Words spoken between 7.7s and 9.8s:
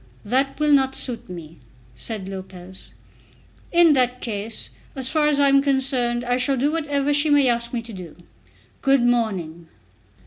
me to do. Good morning."